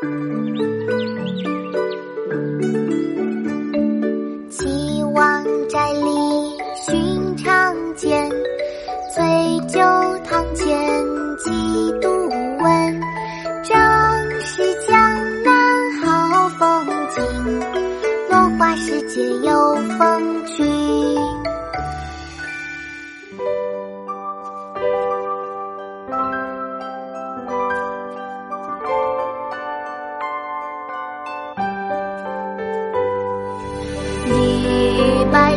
[0.00, 0.06] 岐
[5.12, 8.30] 王寨里寻常见，
[9.12, 9.80] 醉酒
[10.24, 11.04] 堂前
[11.38, 11.50] 几
[12.00, 12.08] 度
[12.60, 13.00] 闻。
[13.64, 13.76] 正
[14.40, 14.96] 是江
[15.42, 17.60] 南好风景，
[18.30, 20.64] 落花时节又逢君。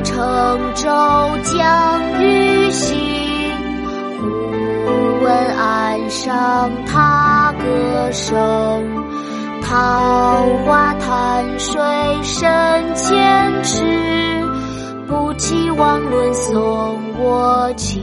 [0.03, 0.89] 乘舟
[1.43, 2.97] 将欲行，
[4.17, 8.39] 忽闻岸上踏歌声。
[9.61, 11.79] 桃花潭水
[12.23, 13.85] 深千尺，
[15.07, 18.00] 不及汪伦送我情。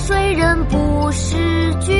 [0.00, 1.36] 谁人不识
[1.80, 1.99] 君。